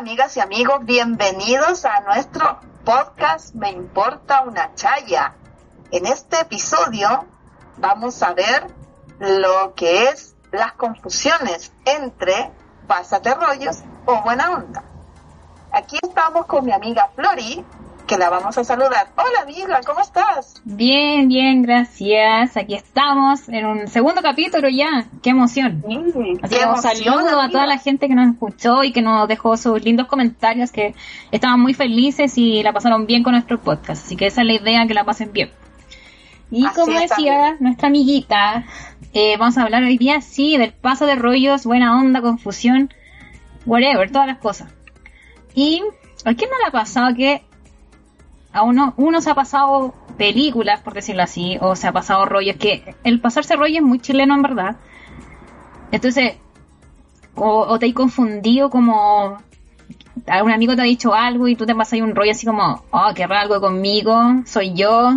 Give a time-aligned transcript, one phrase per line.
[0.00, 5.34] amigas y amigos, bienvenidos a nuestro podcast Me importa una chaya.
[5.90, 7.26] En este episodio
[7.76, 8.66] vamos a ver
[9.18, 12.50] lo que es las confusiones entre
[12.86, 14.82] pásate rollos o buena onda.
[15.70, 17.62] Aquí estamos con mi amiga Flori,
[18.10, 19.06] que la vamos a saludar.
[19.14, 20.60] Hola amiga, ¿cómo estás?
[20.64, 22.56] Bien, bien, gracias.
[22.56, 25.06] Aquí estamos en un segundo capítulo ya.
[25.22, 25.84] Qué emoción.
[26.42, 29.56] Así que un saludo a toda la gente que nos escuchó y que nos dejó
[29.56, 30.96] sus lindos comentarios, que
[31.30, 34.04] estaban muy felices y la pasaron bien con nuestro podcast.
[34.04, 35.52] Así que esa es la idea, que la pasen bien.
[36.50, 38.64] Y Así como decía nuestra amiguita,
[39.12, 42.92] eh, vamos a hablar hoy día, sí, del paso de rollos, buena onda, confusión,
[43.66, 44.68] whatever, todas las cosas.
[45.54, 45.80] Y
[46.24, 47.44] ¿a quién no le ha pasado que
[48.52, 52.56] a uno, uno se ha pasado películas, por decirlo así, o se ha pasado rollos,
[52.56, 54.76] que el pasarse rollo es muy chileno en verdad.
[55.92, 56.36] Entonces,
[57.34, 59.38] o, te hay confundido como
[60.42, 63.12] un amigo te ha dicho algo y tú te pasas un rollo así como, oh,
[63.14, 65.10] querrá algo conmigo, soy yo,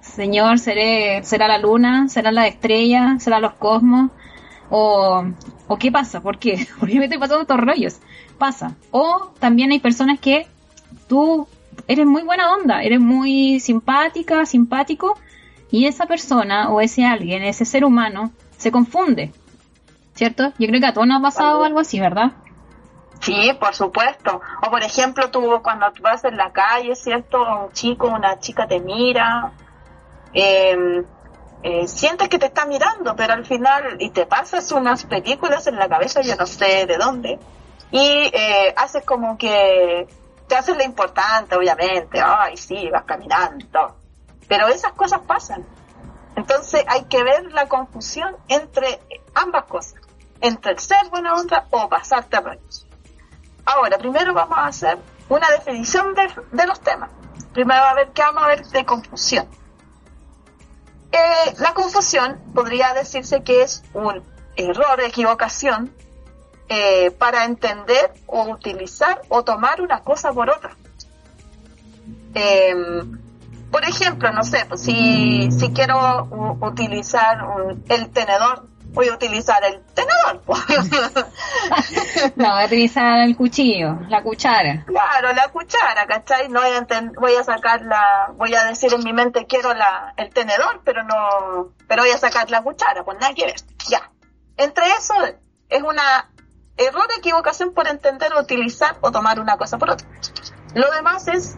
[0.00, 4.10] señor, seré, será la luna, será la estrella, será los cosmos,
[4.70, 5.24] o,
[5.66, 6.66] o qué pasa, ¿por qué?
[6.80, 8.00] ¿Por qué me estoy pasando estos rollos?
[8.38, 8.76] Pasa.
[8.90, 10.46] O también hay personas que
[11.08, 11.46] tú
[11.86, 15.18] eres muy buena onda, eres muy simpática, simpático,
[15.70, 19.32] y esa persona o ese alguien, ese ser humano, se confunde.
[20.14, 20.52] ¿Cierto?
[20.58, 22.32] Yo creo que a todos nos ha pasado algo así, ¿verdad?
[23.20, 24.40] Sí, por supuesto.
[24.66, 27.42] O por ejemplo, tú cuando vas en la calle, ¿cierto?
[27.42, 29.52] Un chico, una chica te mira,
[30.32, 31.02] eh,
[31.62, 35.76] eh, sientes que te está mirando, pero al final, y te pasas unas películas en
[35.76, 37.38] la cabeza, yo no sé de dónde,
[37.90, 40.06] y eh, haces como que
[40.50, 43.96] te haces lo importante, obviamente, ay, sí, vas caminando,
[44.48, 45.64] pero esas cosas pasan.
[46.34, 49.00] Entonces hay que ver la confusión entre
[49.32, 50.00] ambas cosas,
[50.40, 52.84] entre el ser buena onda o pasarte a rollos.
[53.64, 57.10] Ahora, primero vamos a hacer una definición de, los temas.
[57.52, 59.48] Primero a ver qué vamos a ver de confusión.
[61.12, 64.24] Eh, la confusión podría decirse que es un
[64.56, 65.94] error, equivocación,
[66.70, 70.70] eh, para entender o utilizar o tomar una cosa por otra.
[72.34, 72.74] Eh,
[73.70, 79.14] por ejemplo, no sé, pues si, si quiero u- utilizar un- el tenedor, voy a
[79.14, 80.42] utilizar el tenedor.
[82.36, 84.84] No, voy a utilizar el cuchillo, la cuchara.
[84.86, 86.48] Claro, la cuchara, ¿cachai?
[86.48, 86.86] No voy a,
[87.20, 91.02] voy a sacar la, voy a decir en mi mente quiero la, el tenedor, pero
[91.04, 93.56] no, pero voy a sacar la cuchara, pues nada que ver.
[93.88, 94.10] Ya.
[94.56, 95.14] Entre eso
[95.68, 96.29] es una
[96.80, 100.06] error, equivocación por entender, utilizar o tomar una cosa por otra.
[100.74, 101.56] Lo demás es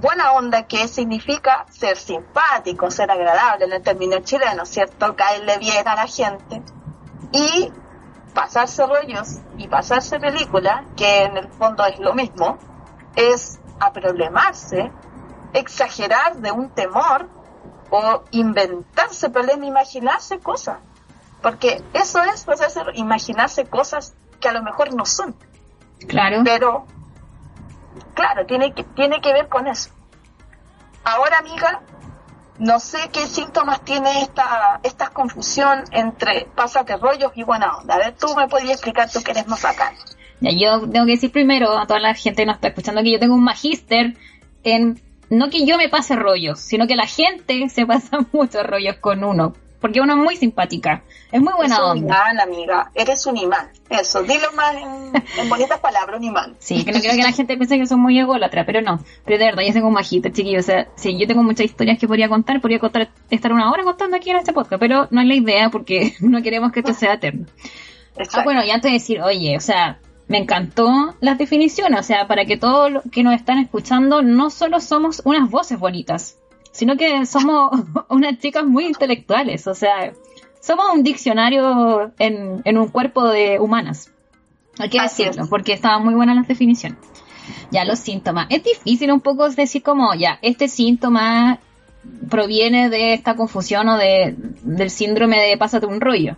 [0.00, 5.16] buena onda, que significa ser simpático, ser agradable en el término chileno, ¿cierto?
[5.16, 6.62] Caerle bien a la gente.
[7.32, 7.72] Y
[8.32, 12.58] pasarse rollos y pasarse película, que en el fondo es lo mismo,
[13.16, 14.92] es aproblemarse,
[15.52, 17.28] exagerar de un temor
[17.90, 20.78] o inventarse problemas, imaginarse cosas.
[21.44, 25.36] Porque eso es pues, hacer, imaginarse cosas que a lo mejor no son.
[26.08, 26.40] Claro.
[26.42, 26.86] Pero,
[28.14, 29.90] claro, tiene que, tiene que ver con eso.
[31.04, 31.82] Ahora, amiga,
[32.58, 37.96] no sé qué síntomas tiene esta, esta confusión entre pásate rollos y buena onda.
[37.96, 39.94] A ver, tú me podías explicar, tú que eres más bacán.
[40.40, 43.12] Ya, yo tengo que decir primero a toda la gente que nos está escuchando que
[43.12, 44.16] yo tengo un magíster
[44.62, 48.96] en no que yo me pase rollos, sino que la gente se pasa muchos rollos
[48.96, 49.52] con uno.
[49.84, 52.06] Porque uno es muy simpática, es muy buena es un onda.
[52.06, 52.90] imán, amiga.
[52.94, 53.68] Eres un imán.
[53.90, 56.56] Eso, dilo más en, en bonitas palabras, un imán.
[56.58, 59.04] Sí, que no quiero que la gente piense que soy muy ególatra, pero no.
[59.26, 60.64] Pero de verdad, yo tengo un magíster, chiquillos.
[60.64, 63.82] O sea, sí, yo tengo muchas historias que podría contar, podría contar, estar una hora
[63.82, 66.94] contando aquí en este podcast, pero no es la idea porque no queremos que esto
[66.94, 67.44] sea eterno.
[68.16, 68.40] Exacto.
[68.40, 69.98] Ah, bueno, y antes de decir, oye, o sea,
[70.28, 74.48] me encantó las definiciones, o sea, para que todos los que nos están escuchando no
[74.48, 76.38] solo somos unas voces bonitas,
[76.74, 77.70] sino que somos
[78.10, 80.12] unas chicas muy intelectuales, o sea,
[80.60, 84.10] somos un diccionario en, en un cuerpo de humanas.
[84.78, 85.48] Hay que Así decirlo, es.
[85.50, 86.98] porque estaban muy buenas las definiciones.
[87.70, 88.46] Ya, los síntomas.
[88.50, 91.60] Es difícil un poco decir como, ya, este síntoma
[92.28, 96.36] proviene de esta confusión o de, del síndrome de pásate un rollo.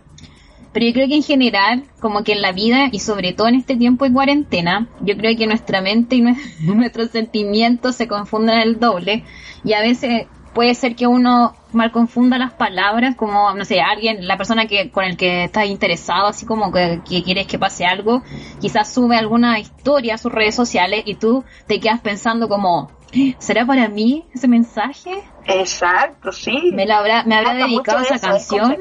[0.77, 3.55] Pero yo creo que en general, como que en la vida y sobre todo en
[3.55, 6.37] este tiempo de cuarentena, yo creo que nuestra mente y nue-
[6.75, 9.23] nuestros sentimientos se confunden el doble
[9.63, 14.27] y a veces puede ser que uno mal confunda las palabras como, no sé, alguien,
[14.27, 18.21] la persona que con el que estás interesado, así como que, quieres que pase algo,
[18.61, 22.91] quizás sube alguna historia a sus redes sociales y tú te quedas pensando como,
[23.39, 25.23] ¿será para mí ese mensaje?
[25.47, 26.71] Exacto, sí.
[26.73, 28.77] ¿Me, la habrá, me habrá dedicado esa eso, canción?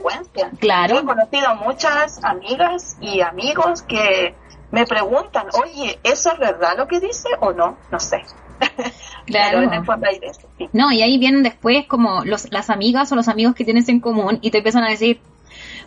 [0.59, 0.95] Claro.
[0.95, 4.35] Yo he conocido muchas amigas y amigos que
[4.73, 7.79] me preguntan, oye, ¿eso es verdad lo que dice o no?
[7.91, 8.23] No sé.
[9.27, 9.61] Claro.
[10.23, 10.69] Eso, sí.
[10.73, 13.99] No, y ahí vienen después como los, las amigas o los amigos que tienes en
[13.99, 15.21] común y te empiezan a decir,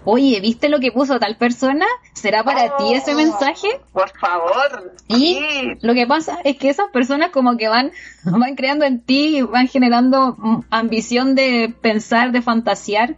[0.05, 1.85] oye, ¿viste lo que puso tal persona?
[2.13, 3.67] ¿Será para ti ese Oh, mensaje?
[3.93, 4.93] Por favor.
[5.07, 5.71] Y sí.
[5.81, 7.91] lo que pasa es que esas personas como que van,
[8.23, 13.15] van creando en ti, van generando mm, ambición de pensar, de fantasear,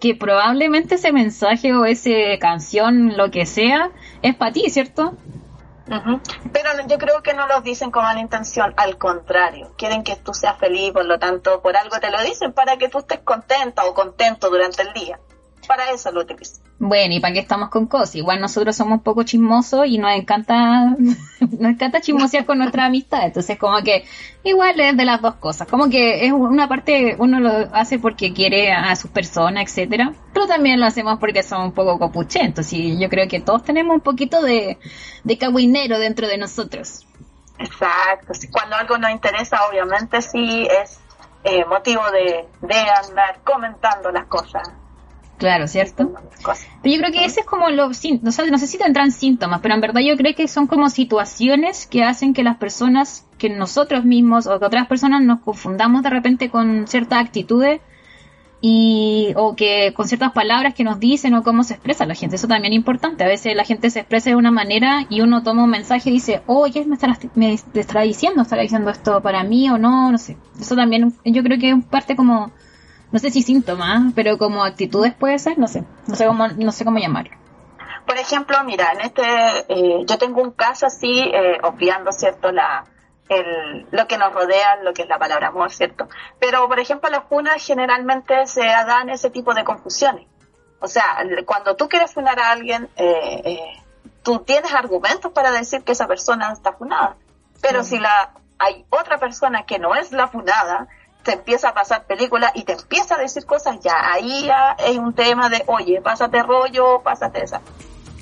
[0.00, 3.90] que probablemente ese mensaje o ese canción, lo que sea,
[4.22, 5.14] es para ti, ¿cierto?
[5.86, 6.18] Ujú.
[6.52, 10.16] Pero no- yo creo que no los dicen con mala intención, al contrario, quieren que
[10.16, 13.20] tú seas feliz, por lo tanto, por algo te lo dicen, para que tú estés
[13.20, 15.18] contenta o contento durante el día.
[15.66, 16.62] Para eso lo utilizan.
[16.78, 18.16] Bueno, ¿y para qué estamos con cosas?
[18.16, 20.90] Igual nosotros somos un poco chismosos y nos encanta,
[21.40, 23.24] nos encanta chismosear con nuestra amistad.
[23.24, 24.04] Entonces, como que
[24.42, 25.68] igual es de las dos cosas.
[25.68, 30.46] Como que es una parte, uno lo hace porque quiere a sus personas, etcétera, pero
[30.46, 32.72] también lo hacemos porque somos un poco copuchentos.
[32.72, 34.78] Y yo creo que todos tenemos un poquito de,
[35.22, 37.06] de cagüinero dentro de nosotros.
[37.58, 38.32] Exacto.
[38.50, 41.00] Cuando algo nos interesa, obviamente sí es
[41.44, 44.68] eh, motivo de, de andar comentando las cosas.
[45.38, 46.12] Claro, ¿cierto?
[46.82, 49.74] Pero yo creo que ese es como los síntomas, no sé si tendrán síntomas, pero
[49.74, 54.04] en verdad yo creo que son como situaciones que hacen que las personas, que nosotros
[54.04, 57.80] mismos o que otras personas nos confundamos de repente con ciertas actitudes
[58.66, 62.36] y o que con ciertas palabras que nos dicen o cómo se expresa la gente.
[62.36, 63.22] Eso también es importante.
[63.22, 66.14] A veces la gente se expresa de una manera y uno toma un mensaje y
[66.14, 68.40] dice, oh, ¿qué me estará, me estará diciendo?
[68.40, 70.10] ¿Estará diciendo esto para mí o no?
[70.10, 70.38] No sé.
[70.58, 72.52] Eso también yo creo que es parte como
[73.14, 76.72] no sé si síntomas, pero como actitudes puede ser, no sé, no sé cómo, no
[76.72, 77.36] sé cómo llamarlo.
[78.04, 79.22] Por ejemplo, mira, en este,
[79.68, 82.50] eh, yo tengo un caso así, eh, obviando, ¿cierto?
[82.50, 82.84] La,
[83.28, 86.08] el, lo que nos rodea, lo que es la palabra amor, ¿cierto?
[86.40, 90.26] Pero, por ejemplo, las funas generalmente se dan ese tipo de confusiones.
[90.80, 93.82] O sea, cuando tú quieres funar a alguien, eh, eh,
[94.24, 97.14] tú tienes argumentos para decir que esa persona está funada.
[97.62, 100.88] Pero si la hay otra persona que no es la funada,
[101.24, 104.96] te empieza a pasar película y te empieza a decir cosas, ya ahí ya es
[104.98, 107.60] un tema de, oye, pásate rollo, pásate esa.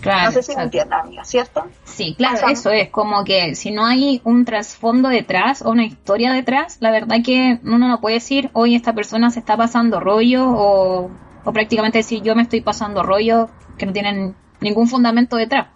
[0.00, 0.24] Claro.
[0.24, 1.64] no sé si me entiendes, amiga, ¿cierto?
[1.84, 6.32] Sí, claro, eso es, como que si no hay un trasfondo detrás o una historia
[6.32, 10.50] detrás, la verdad que uno no puede decir, oye, esta persona se está pasando rollo
[10.50, 11.08] o,
[11.44, 13.48] o prácticamente decir, yo me estoy pasando rollo
[13.78, 15.68] que no tienen ningún fundamento detrás.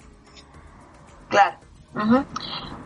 [1.28, 1.58] Claro.
[1.94, 2.24] Ujú.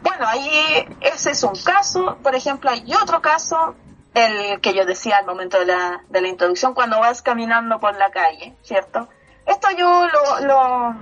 [0.02, 2.19] Bueno, ahí ese es un caso.
[2.22, 3.75] Por ejemplo, hay otro caso,
[4.14, 7.96] el que yo decía al momento de la, de la introducción, cuando vas caminando por
[7.96, 9.08] la calle, ¿cierto?
[9.46, 10.94] Esto yo lo, lo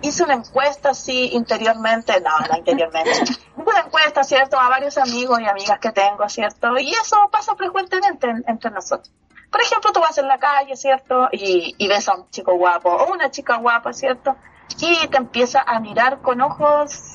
[0.00, 3.10] hice una encuesta así interiormente, no, no interiormente,
[3.56, 4.58] una encuesta, ¿cierto?
[4.58, 6.78] A varios amigos y amigas que tengo, ¿cierto?
[6.78, 9.12] Y eso pasa frecuentemente en- entre nosotros.
[9.50, 11.28] Por ejemplo, tú vas en la calle, ¿cierto?
[11.30, 14.34] Y, y ves a un chico guapo o una chica guapa, ¿cierto?
[14.80, 17.11] Y te empieza a mirar con ojos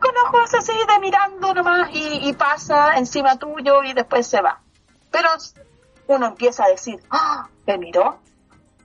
[0.00, 4.60] con ojos así de mirando nomás y, y pasa encima tuyo y después se va.
[5.10, 5.28] Pero
[6.06, 8.20] uno empieza a decir, ah, ¿me miró?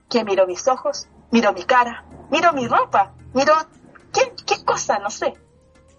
[0.08, 1.08] ¿Qué miró mis ojos?
[1.30, 2.04] ¿Miró mi cara?
[2.30, 3.12] ¿Miró mi ropa?
[3.32, 3.54] ¿Miró
[4.12, 4.98] qué, qué cosa?
[4.98, 5.34] No sé.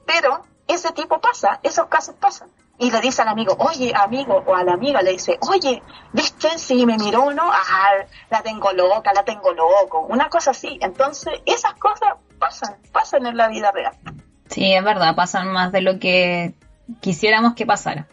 [0.05, 2.49] Pero ese tipo pasa, esos casos pasan.
[2.77, 6.57] Y le dice al amigo, oye, amigo, o a la amiga le dice, oye, ¿viste
[6.57, 7.49] si me miró o no?
[7.49, 10.01] Ah, la tengo loca, la tengo loco.
[10.09, 10.77] Una cosa así.
[10.81, 13.95] Entonces, esas cosas pasan, pasan en la vida real.
[14.55, 16.53] Sí, es verdad, pasan más de lo que
[17.01, 18.07] quisiéramos que pasara.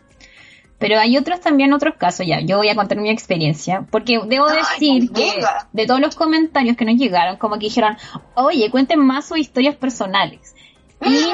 [0.80, 2.40] Pero hay otros también, otros casos ya.
[2.40, 5.40] Yo voy a contar mi experiencia, porque debo Ay, decir que
[5.72, 7.96] de todos los comentarios que nos llegaron, como que dijeron,
[8.34, 10.56] oye, cuenten más sus historias personales.
[11.04, 11.32] Y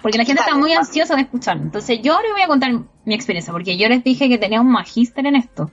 [0.00, 1.56] porque la gente está muy ansiosa de escuchar.
[1.56, 2.70] Entonces yo ahora voy a contar
[3.04, 5.72] mi experiencia, porque yo les dije que tenía un magíster en esto.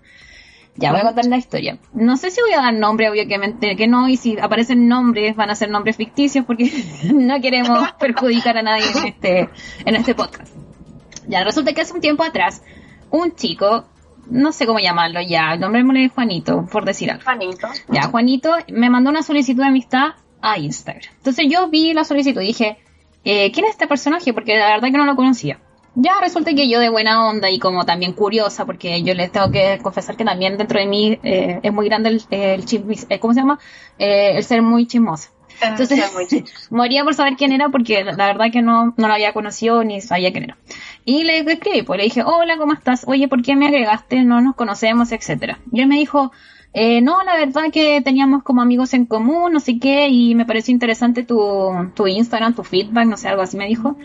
[0.75, 1.77] Ya voy a contar la historia.
[1.93, 5.51] No sé si voy a dar nombre, obviamente que no, y si aparecen nombres, van
[5.51, 6.71] a ser nombres ficticios, porque
[7.13, 9.49] no queremos perjudicar a nadie en este,
[9.85, 10.53] en este podcast.
[11.27, 12.63] Ya, resulta que hace un tiempo atrás,
[13.11, 13.85] un chico,
[14.27, 17.23] no sé cómo llamarlo ya, nombrémosle Juanito, por decir algo.
[17.23, 17.67] Juanito.
[17.89, 21.13] Ya, Juanito me mandó una solicitud de amistad a Instagram.
[21.17, 22.77] Entonces yo vi la solicitud y dije,
[23.23, 24.33] eh, ¿quién es este personaje?
[24.33, 25.59] Porque la verdad que no lo conocía.
[25.95, 29.51] Ya resulta que yo de buena onda y como también curiosa, porque yo les tengo
[29.51, 33.19] que confesar que también dentro de mí eh, es muy grande el, el chismis- eh,
[33.19, 33.59] ¿cómo se llama?
[33.99, 35.29] Eh, el ser muy chismosa.
[35.61, 36.47] Entonces, muy chico.
[36.71, 40.01] moría por saber quién era porque la verdad que no, no lo había conocido ni
[40.01, 40.57] sabía quién era.
[41.05, 43.03] Y le escribí, pues le dije, hola, ¿cómo estás?
[43.07, 44.23] Oye, ¿por qué me agregaste?
[44.23, 45.59] No nos conocemos, etcétera.
[45.71, 46.31] Y él me dijo,
[46.73, 50.45] eh, no, la verdad que teníamos como amigos en común, no sé qué, y me
[50.45, 53.95] pareció interesante tu, tu Instagram, tu feedback, no sé, algo así me dijo.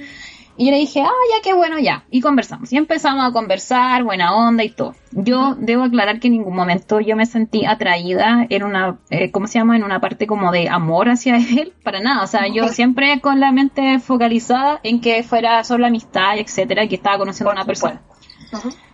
[0.59, 2.05] Y yo le dije, ah, ya, qué bueno, ya.
[2.11, 2.73] Y conversamos.
[2.73, 4.95] Y empezamos a conversar, buena onda y todo.
[5.13, 9.47] Yo debo aclarar que en ningún momento yo me sentí atraída en una, eh, ¿cómo
[9.47, 9.77] se llama?
[9.77, 11.73] En una parte como de amor hacia él.
[11.85, 12.25] Para nada.
[12.25, 16.89] O sea, yo siempre con la mente focalizada en que fuera solo amistad, etcétera, y
[16.89, 18.03] que estaba conociendo a una persona.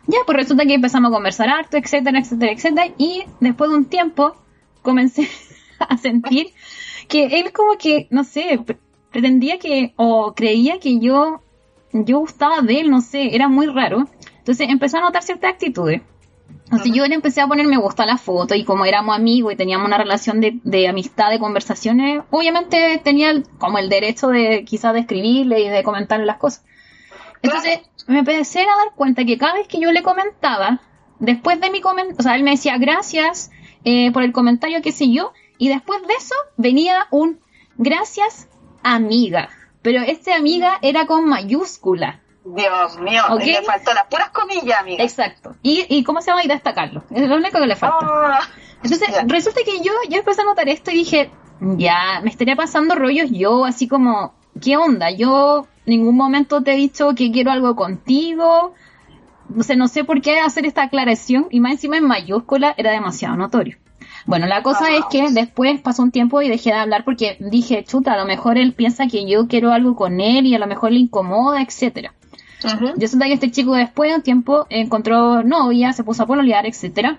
[0.06, 2.86] Ya, pues resulta que empezamos a conversar harto, etcétera, etcétera, etcétera.
[2.98, 4.34] Y después de un tiempo
[4.82, 5.28] comencé
[5.78, 6.48] a sentir
[7.08, 8.78] que él como que, no sé, pre-
[9.10, 11.40] pretendía que, o creía que yo,
[11.94, 14.06] yo gustaba de él, no sé, era muy raro.
[14.38, 16.02] Entonces empezó a notar ciertas actitudes.
[16.64, 19.52] Entonces yo le empecé a poner me gusta a la foto y como éramos amigos
[19.52, 24.28] y teníamos una relación de, de amistad, de conversaciones, obviamente tenía el- como el derecho
[24.28, 26.64] de quizás de escribirle y de comentarle las cosas.
[27.42, 30.80] Entonces me empecé a dar cuenta que cada vez que yo le comentaba,
[31.18, 33.50] después de mi comentario, o sea, él me decía gracias
[33.84, 37.40] eh, por el comentario que siguió y después de eso venía un
[37.76, 38.48] gracias
[38.82, 39.48] amiga.
[39.84, 42.22] Pero este amiga era con mayúscula.
[42.42, 45.04] Dios mío, le faltó las puras comillas, amiga.
[45.04, 45.56] Exacto.
[45.62, 46.42] Y, y ¿cómo se llama?
[46.42, 47.04] Y destacarlo.
[47.10, 47.98] Es lo único que le falta.
[48.00, 48.40] Ah,
[48.82, 52.94] Entonces, resulta que yo, yo empecé a notar esto y dije, ya, me estaría pasando
[52.94, 55.10] rollos yo, así como, ¿qué onda?
[55.10, 58.72] Yo ningún momento te he dicho que quiero algo contigo.
[59.50, 62.90] No sé, no sé por qué hacer esta aclaración y más encima en mayúscula era
[62.90, 63.76] demasiado notorio.
[64.26, 64.96] Bueno, la cosa Ah.
[64.96, 68.24] es que después pasó un tiempo y dejé de hablar porque dije, chuta, a lo
[68.24, 71.60] mejor él piensa que yo quiero algo con él y a lo mejor le incomoda,
[71.60, 72.14] etcétera.
[72.64, 72.92] ujú.
[72.96, 77.18] Resulta que este chico después de un tiempo encontró novia, se puso a pololear, etcétera.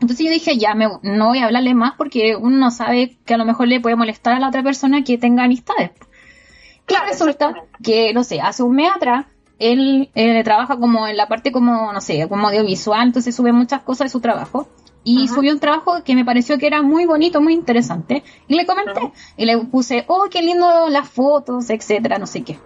[0.00, 3.34] Entonces yo dije, ya, me, no voy a hablarle más porque uno no sabe que
[3.34, 5.90] a lo mejor le puede molestar a la otra persona que tenga amistades.
[5.90, 7.52] Y Claro, resulta
[7.82, 9.26] que, no sé, hace un mes atrás,
[9.58, 13.82] él eh, trabaja como en la parte como, no sé, como audiovisual, entonces sube muchas
[13.82, 14.68] cosas de su trabajo.
[15.08, 15.36] Y Ajá.
[15.36, 18.22] subió un trabajo que me pareció que era muy bonito, muy interesante.
[18.46, 19.00] Y le comenté.
[19.00, 19.12] Ajá.
[19.38, 22.58] Y le puse, oh, qué lindo las fotos, etcétera, no sé qué.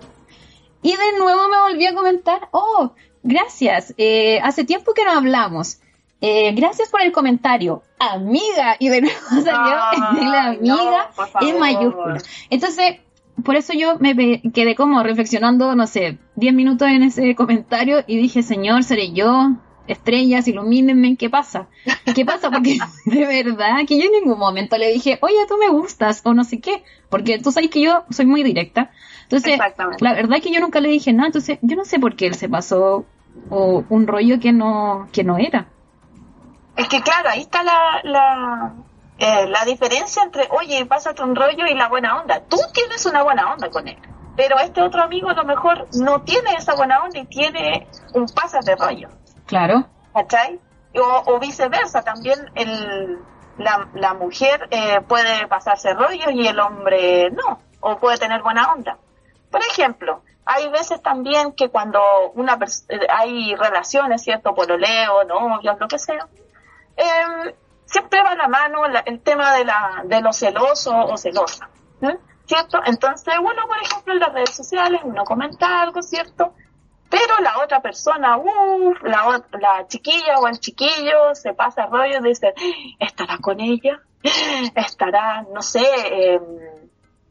[0.83, 5.79] Y de nuevo me volvió a comentar, oh, gracias, eh, hace tiempo que no hablamos.
[6.21, 8.75] Eh, gracias por el comentario, amiga.
[8.81, 12.19] Y de nuevo salió Ay, la amiga no, en mayúscula.
[12.51, 12.97] Entonces,
[13.45, 18.17] por eso yo me quedé como reflexionando, no sé, 10 minutos en ese comentario y
[18.17, 19.53] dije, Señor, seré yo,
[19.93, 21.69] estrellas, ilumínenme, ¿qué pasa?
[22.15, 22.51] ¿Qué pasa?
[22.51, 26.35] Porque de verdad que yo en ningún momento le dije, oye, tú me gustas o
[26.35, 28.91] no sé qué, porque tú sabes que yo soy muy directa.
[29.23, 29.59] Entonces,
[30.01, 32.35] la verdad que yo nunca le dije nada, entonces yo no sé por qué él
[32.35, 33.07] se pasó
[33.51, 35.69] o un rollo que no, que no era.
[36.77, 38.75] Es que claro, ahí está la, la,
[39.19, 42.41] eh, la diferencia entre, oye, pásate un rollo y la buena onda.
[42.49, 43.99] Tú tienes una buena onda con él,
[44.37, 48.27] pero este otro amigo a lo mejor no tiene esa buena onda y tiene un
[48.27, 49.09] pásate rollo,
[49.53, 50.59] Claro, ¿cachai?
[50.99, 53.19] O, viceversa, también el,
[53.59, 58.73] la, la mujer eh, puede pasarse rollos y el hombre no, o puede tener buena
[58.73, 58.97] onda.
[59.51, 62.01] Por ejemplo, hay veces también que cuando
[62.35, 64.55] una eh, hay relaciones, ¿cierto?
[64.55, 66.27] Pololeo, novios, lo que sea,
[66.97, 67.55] eh,
[67.85, 71.69] siempre va a la mano la- el tema de, la, de lo celoso o celosa.
[72.47, 72.81] ¿cierto?
[72.87, 76.55] Entonces, bueno, por ejemplo, en las redes sociales uno comenta algo, ¿cierto?
[77.13, 82.29] Pero la otra persona, uff, la, la chiquilla o el chiquillo se pasa rollo y
[82.31, 82.55] dice,
[82.99, 84.01] ¿estará con ella?
[84.75, 86.41] ¿Estará, no sé, eh,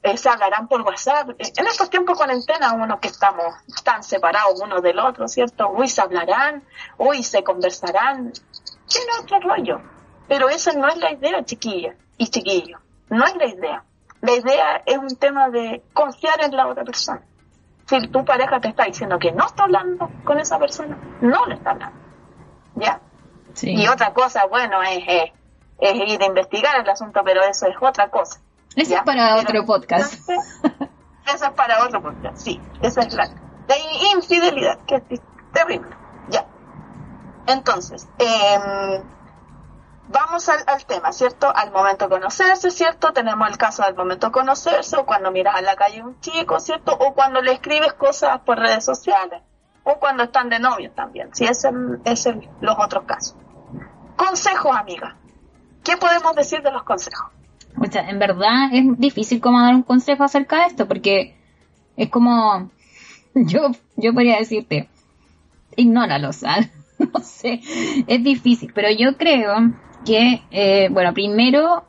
[0.03, 1.31] eh, se hablarán por WhatsApp?
[1.31, 5.69] Eh, En estos tiempos de cuarentena, uno que estamos tan separados uno del otro, ¿cierto?
[5.69, 6.63] Uy, se hablarán,
[6.99, 8.33] uy, se conversarán.
[8.87, 9.81] Tiene otro rollo.
[10.27, 12.77] Pero esa no es la idea, chiquilla y chiquillo.
[13.09, 13.83] No es la idea.
[14.21, 17.23] La idea es un tema de confiar en la otra persona.
[17.99, 21.55] Si tu pareja te está diciendo que no está hablando con esa persona, no le
[21.55, 21.97] está hablando.
[22.75, 23.01] ¿Ya?
[23.53, 23.73] sí.
[23.75, 25.31] Y otra cosa, bueno, es, es,
[25.79, 28.39] es ir a investigar el asunto, pero eso es otra cosa.
[28.75, 30.13] Eso es para Pero, otro podcast.
[30.29, 30.89] entonces,
[31.35, 32.61] eso es para otro podcast, sí.
[32.81, 33.25] Esa es la,
[33.67, 33.75] la
[34.15, 35.21] infidelidad, que es
[35.51, 35.89] terrible.
[36.29, 36.45] Ya.
[37.47, 39.03] Entonces, em,
[40.11, 41.51] vamos al, al tema, ¿cierto?
[41.55, 43.13] Al momento conocerse, ¿cierto?
[43.13, 46.93] Tenemos el caso del momento conocerse, o cuando miras a la calle un chico, ¿cierto?
[46.93, 49.41] O cuando le escribes cosas por redes sociales,
[49.83, 53.35] o cuando están de novios también, si el, es el- los otros casos.
[54.15, 55.15] Consejos, amiga.
[55.83, 57.27] ¿Qué podemos decir de los consejos?
[57.79, 61.35] O en verdad es difícil como dar un consejo acerca de esto, porque
[61.97, 62.69] es como,
[63.33, 64.89] yo, yo podría decirte,
[65.75, 66.69] ignóralos, ¿sabes?
[66.99, 67.61] no sé,
[68.07, 69.73] es difícil, pero yo creo
[70.05, 71.83] que, eh, bueno, primero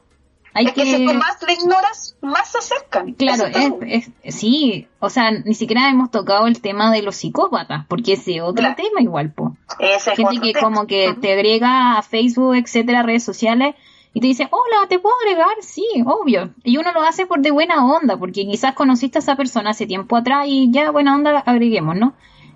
[0.54, 3.14] hay es que, si más le ignoras, más se acercan.
[3.14, 7.86] Claro, es, es- sí, o sea, ni siquiera hemos tocado el tema de los psicópatas,
[7.88, 8.76] porque ese otro Claro.
[8.76, 9.56] tema igual, po.
[9.78, 10.60] Ese Gente que tema.
[10.66, 13.74] como que te agrega a Facebook, etcétera, redes sociales,
[14.14, 15.54] y te dice, hola, ¿te puedo agregar?
[15.62, 16.50] Sí, obvio.
[16.64, 19.86] Y uno lo hace por de buena onda, porque quizás conociste a esa persona hace
[19.86, 22.12] tiempo atrás y ya, buena onda, agreguemos, ¿no?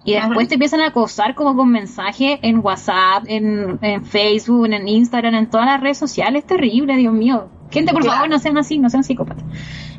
[0.07, 4.87] Y después te empiezan a acosar como con mensajes en WhatsApp, en, en Facebook, en
[4.87, 6.45] Instagram, en todas las redes sociales.
[6.45, 7.49] Es terrible, Dios mío.
[7.71, 8.19] Gente, por Claro.
[8.19, 9.45] favor, no sean así, no sean psicópatas.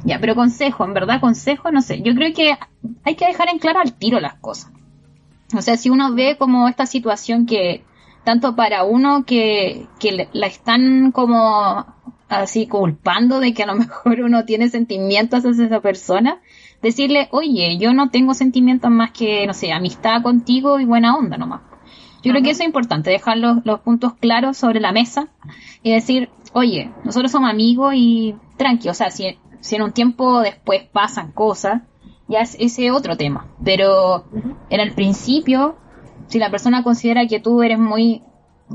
[0.05, 2.01] Ya, pero consejo, en verdad, consejo, no sé.
[2.01, 2.57] Yo creo que
[3.03, 4.71] hay que dejar en claro al tiro las cosas.
[5.55, 7.83] O sea, si uno ve como esta situación que,
[8.23, 11.85] tanto para uno que, que la están como
[12.29, 16.39] así culpando de que a lo mejor uno tiene sentimientos hacia esa persona,
[16.81, 21.38] decirle, oye, yo no tengo sentimientos más que, no sé, amistad contigo y buena onda
[21.38, 21.62] nomás.
[22.24, 25.29] Yo creo que eso es importante, dejar los, los puntos claros sobre la mesa
[25.84, 30.41] y decir, oye, nosotros somos amigos y tranqui, o sea, si, si en un tiempo
[30.41, 31.84] después pasan cosas,
[32.27, 33.48] ya es ese otro tema.
[33.63, 34.25] Pero
[34.69, 35.77] en el principio,
[36.27, 38.24] si la persona considera que tú eres muy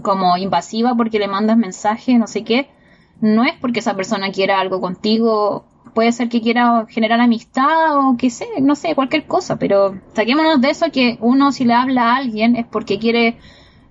[0.02, 2.70] como invasiva porque le mandas mensaje, no sé qué,
[3.20, 8.16] no es porque esa persona quiera algo contigo, puede ser que quiera generar amistad o
[8.16, 12.12] que sé, no sé, cualquier cosa, pero saquémonos de eso que uno si le habla
[12.12, 13.38] a alguien es porque quiere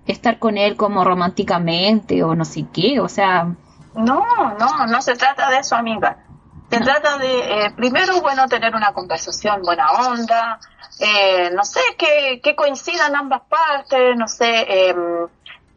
[0.06, 3.54] estar con él como románticamente o no sé qué, o sea,
[3.94, 4.24] No,
[4.58, 6.16] no, no se trata de eso, amiga.
[6.70, 6.86] Se No.
[6.86, 10.58] trata de, eh, primero, bueno, tener una conversación buena onda,
[11.00, 15.28] eh, no sé, que, que coincidan ambas partes, no sé, em,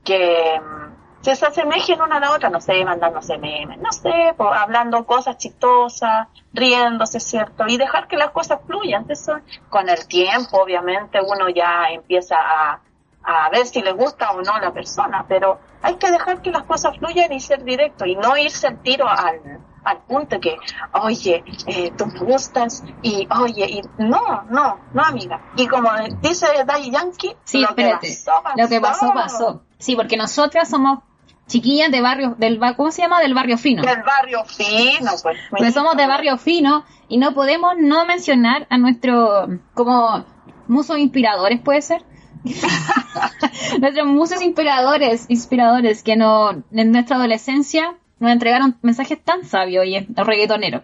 [0.03, 0.84] que em,
[1.25, 5.37] que se asemejen una a la otra, no sé, mandándose memes, no sé, hablando cosas
[5.37, 7.63] chistosas, riéndose, ¿cierto?
[7.67, 9.07] Y dejar que las cosas fluyan.
[9.09, 9.39] Eso,
[9.69, 12.79] con el tiempo, obviamente, uno ya empieza a,
[13.23, 16.61] a ver si le gusta o no la persona, pero hay que dejar que las
[16.61, 20.55] cosas fluyan y ser directo y no irse al tiro al, al punto que,
[20.93, 25.41] oye, eh, tú me gustas y, oye, y no, no, no, amiga.
[25.55, 25.89] Y como
[26.21, 28.61] dice Daddy Yankee, sí, lo espérate, que pasó, pasó.
[28.61, 29.61] lo que pasó, pasó.
[29.79, 30.99] Sí, porque nosotras somos
[31.47, 33.21] chiquillas de barrio, del, ¿cómo se llama?
[33.21, 33.81] Del barrio fino.
[33.83, 35.37] Del barrio fino, pues.
[35.49, 40.25] Porque somos de barrio fino y no podemos no mencionar a nuestro, como,
[40.67, 42.03] musos inspiradores, ¿puede ser?
[43.79, 49.99] Nuestros musos inspiradores, inspiradores que no, en nuestra adolescencia nos entregaron mensajes tan sabios y
[50.15, 50.83] los reggaetoneros.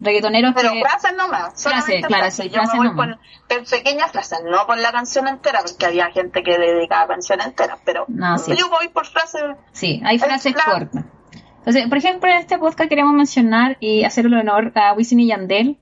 [0.00, 0.80] Reggaetoneros Pero que...
[0.80, 2.44] frases nomás, solamente claro, frases.
[2.46, 3.18] sí, Yo me voy nomás.
[3.48, 7.78] por, pequeñas frases, no por la canción entera, porque había gente que dedicaba canciones enteras,
[7.84, 8.54] pero No, sí.
[8.56, 9.42] yo voy por frases.
[9.72, 11.04] Sí, hay frases cortas.
[11.58, 15.78] Entonces, por ejemplo, en este podcast queremos mencionar y hacerle honor a Wisin y Yandel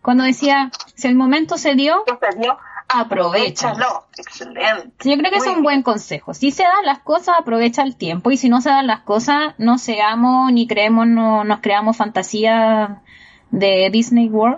[0.00, 2.48] cuando decía, si el momento se dio, se
[2.88, 4.04] aprovechalo.
[4.16, 4.92] Excelente.
[5.00, 6.32] Sí, yo creo que es un buen consejo.
[6.32, 8.30] Si se dan las cosas, aprovecha el tiempo.
[8.30, 13.02] Y si no se dan las cosas, no seamos ni creemos, no nos creamos fantasía
[13.50, 14.56] de Disney World.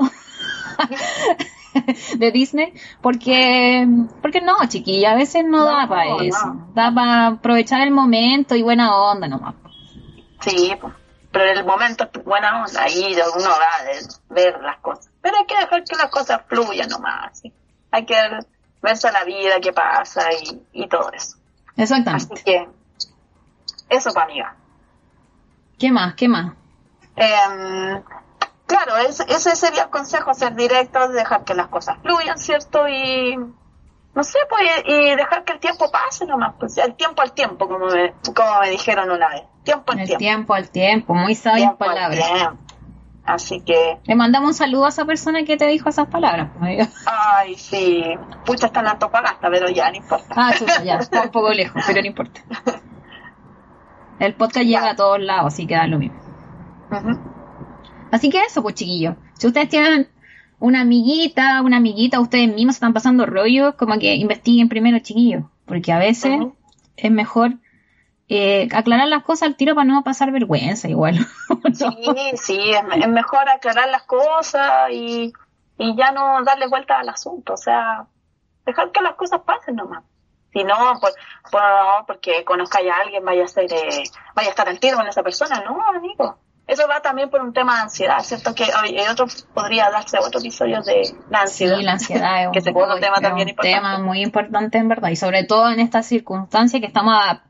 [2.17, 2.73] de Disney.
[3.01, 3.87] Porque,
[4.23, 6.21] porque no, chiquilla, a veces no, No, da para no.
[6.21, 6.57] eso.
[6.75, 9.55] Da para aprovechar el momento y buena onda nomás.
[10.41, 10.95] Sí, pues,
[11.33, 15.11] pero el momento es buena onda, ahí uno va a ver las cosas.
[15.21, 17.41] Pero hay que dejar que las cosas fluyan nomás.
[17.41, 17.53] ¿sí?
[17.91, 18.17] Hay que
[18.81, 21.37] verse la vida, qué pasa y, y todo eso.
[21.77, 22.43] Así Exactamente.
[22.45, 22.69] que,
[23.91, 24.57] eso para amiga.
[25.79, 26.15] ¿Qué más?
[26.15, 26.53] ¿Qué más?
[27.17, 28.03] Em,
[28.69, 32.87] claro, ese, ese sería el consejo, ser directo, dejar que las cosas fluyan, ¿cierto?
[32.89, 33.37] Y,
[34.15, 37.67] no sé, pues, y dejar que el tiempo pase nomás, pues, el tiempo al tiempo,
[37.67, 39.43] como me, como me dijeron una vez.
[39.65, 40.19] Tiempo al El tiempo.
[40.19, 42.25] tiempo al tiempo, muy sabias palabras.
[43.25, 46.49] Así que, Le mandamos un saludo a esa persona que te dijo esas palabras.
[47.07, 48.03] ay, sí,
[48.47, 50.35] pucha, está en Antofagasta, pero ya, no importa.
[50.35, 52.41] Ah, chuta, ya, está un poco lejos, pero no importa.
[54.19, 56.19] El podcast llega a todos lados, así que da lo mismo.
[56.91, 57.21] Ujú.
[58.11, 59.15] Así que eso, pues chiquillos.
[59.35, 60.09] Si ustedes tienen
[60.61, 65.45] una amiguita, una amiguita, ustedes mismos están pasando rollos, como que investiguen primero, chiquillos.
[65.67, 66.33] Porque a veces
[66.97, 67.53] es mejor
[68.29, 71.19] eh, aclarar las cosas al tiro para no pasar vergüenza igual.
[71.75, 71.87] Sí,
[72.37, 75.33] sí, es, me- es mejor aclarar las cosas y,
[75.79, 78.07] y ya no darle vuelta al asunto, o sea,
[78.67, 80.03] dejar que las cosas pasen nomás.
[80.53, 81.11] Si no, por,
[81.51, 84.03] por- no, porque conozca a alguien, vaya a ser, eh,
[84.35, 86.39] vaya a estar al tiro con esa persona, no, amigo.
[86.69, 88.55] Eso va también por un tema de ansiedad, ¿cierto?
[88.55, 91.81] Que hoy otro podría darse otro episodio de la Sí, ansiedad.
[91.81, 93.75] la ansiedad es que un, tema es también un importante.
[93.75, 95.09] tema muy importante en verdad.
[95.09, 97.43] Y sobre todo en estas circunstancias que estamos a-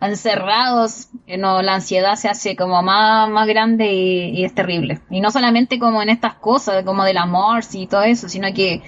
[0.00, 5.00] encerrados, eh, no, la ansiedad se hace como más, más grande y, y es terrible.
[5.08, 8.82] Y no solamente como en estas cosas, como del amor y todo eso, sino que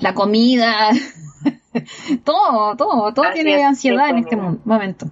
[0.00, 0.88] la comida,
[2.24, 5.06] todo, todo, todo Así tiene es, ansiedad sí, en este momento.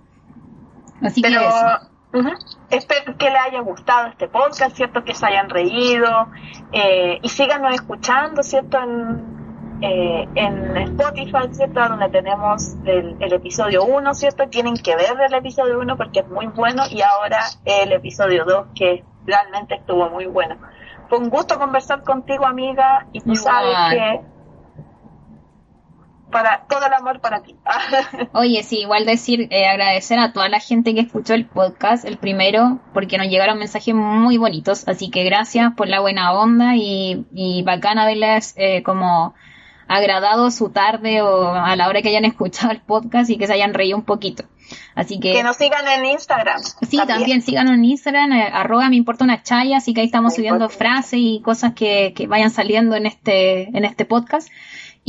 [1.02, 2.38] Así Pero que eso.
[2.70, 5.04] Espero que les haya gustado este podcast, ¿cierto?
[5.04, 6.28] Que se hayan reído
[6.72, 8.78] eh, y síganos escuchando, ¿cierto?
[8.78, 11.80] En, eh, en Spotify, ¿cierto?
[11.88, 14.48] Donde tenemos el, el episodio 1, ¿cierto?
[14.48, 18.66] Tienen que ver el episodio 1 porque es muy bueno y ahora el episodio 2
[18.74, 20.56] que realmente estuvo muy bueno.
[21.08, 23.42] Fue un gusto conversar contigo, amiga, y tú Igual.
[23.42, 24.20] sabes que
[26.30, 27.56] para todo el amor para ti.
[28.32, 32.18] Oye, sí, igual decir, eh, agradecer a toda la gente que escuchó el podcast, el
[32.18, 37.26] primero, porque nos llegaron mensajes muy bonitos, así que gracias por la buena onda y,
[37.32, 39.34] y bacán haberles eh, como
[39.90, 43.54] agradado su tarde o a la hora que hayan escuchado el podcast y que se
[43.54, 44.44] hayan reído un poquito.
[44.94, 46.60] Así que, que nos sigan en Instagram.
[46.86, 50.32] sí, también, síganos en Instagram, eh, arroba me importa una chaya, así que ahí estamos
[50.32, 50.76] Me subiendo importa.
[50.76, 54.48] frases y cosas que, que vayan saliendo en este, en este podcast.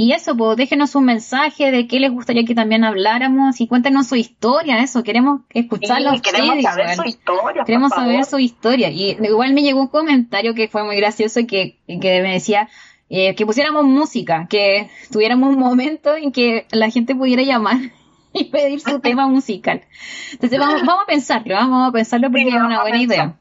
[0.01, 4.07] Y eso, pues déjenos un mensaje de qué les gustaría que también habláramos y cuéntenos
[4.07, 7.63] su historia, eso, queremos escucharlo a Sí, queremos ustedes, saber su historia.
[7.65, 8.89] Queremos por saber su historia.
[8.91, 12.69] Y igual me llegó un comentario que fue muy gracioso que, que me decía
[13.09, 17.79] eh, que pusiéramos música, que tuviéramos un momento en que la gente pudiera llamar
[18.33, 19.81] y pedir su tema musical.
[20.31, 23.01] Entonces vamos, vamos a pensarlo, vamos a pensarlo porque Sí, es una buena pensar.
[23.17, 23.38] idea.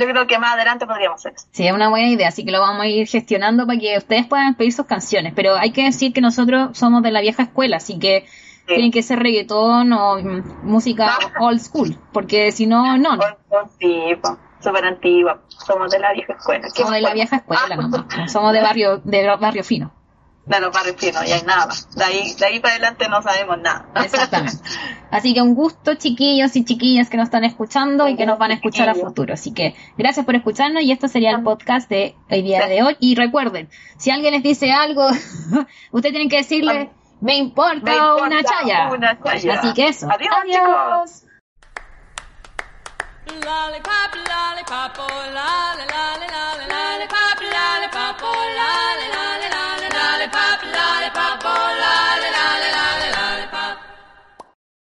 [0.00, 1.46] Yo creo que más adelante podríamos hacer eso.
[1.52, 4.26] Sí, es una buena idea, así que lo vamos a ir gestionando para que ustedes
[4.26, 5.32] puedan pedir sus canciones.
[5.36, 8.24] Pero hay que decir que nosotros somos de la vieja escuela, así que
[8.66, 8.74] Sí.
[8.76, 13.22] tienen que ser reggaetón o mm, música old school, porque si no, no, no.
[13.80, 14.02] Sí,
[14.60, 15.40] súper antigua.
[15.48, 16.68] Somos de la vieja escuela.
[16.72, 17.90] ¿Qué Somos de la vieja escuela podemos?
[17.90, 19.92] nomás, no somos de barrio, de barrio fino.
[20.46, 21.72] De los barrios finos, y hay nada.
[21.94, 23.86] De ahí, de ahí para adelante no sabemos nada.
[24.02, 24.58] Exactamente.
[25.10, 28.50] Así que un gusto, chiquillos y chiquillas que nos están escuchando y que nos van
[28.50, 29.34] a escuchar a futuro.
[29.34, 32.96] Así que gracias por escucharnos y esto sería el podcast de hoy día de hoy.
[33.00, 35.08] Y recuerden, si alguien les dice algo,
[35.92, 38.88] ustedes tienen que decirle, me importa, Me importa una chaya.
[38.90, 39.54] una chaya.
[39.60, 40.08] Así que eso.
[40.10, 41.24] Adiós, Adiós.
[43.26, 49.29] Lollipop, lollipop, oh, lolly, lolly, lolly, lollipop, lollipop, oh, lolly, lolly,